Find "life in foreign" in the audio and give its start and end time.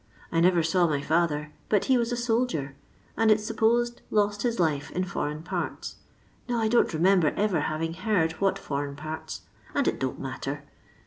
4.59-5.43